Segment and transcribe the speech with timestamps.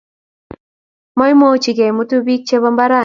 [1.17, 2.99] Moimuchi kemutu bik tugul chebo mbarani